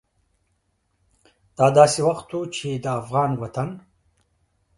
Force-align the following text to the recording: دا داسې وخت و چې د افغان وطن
دا 1.57 1.67
داسې 1.77 1.99
وخت 2.09 2.29
و 2.31 2.39
چې 2.55 2.67
د 2.83 2.85
افغان 3.01 3.31
وطن 3.41 3.69